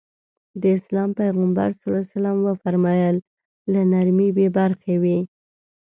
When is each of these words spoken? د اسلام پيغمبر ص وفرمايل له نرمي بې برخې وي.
د 0.61 0.63
اسلام 0.77 1.09
پيغمبر 1.21 1.69
ص 1.79 1.81
وفرمايل 2.45 3.15
له 3.73 3.81
نرمي 3.91 4.29
بې 4.37 4.47
برخې 4.57 4.95
وي. 5.03 5.19